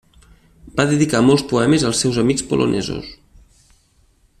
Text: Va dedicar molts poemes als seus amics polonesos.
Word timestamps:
Va 0.79 0.85
dedicar 0.93 1.21
molts 1.27 1.45
poemes 1.53 1.87
als 1.91 2.03
seus 2.05 2.21
amics 2.25 2.49
polonesos. 2.55 3.15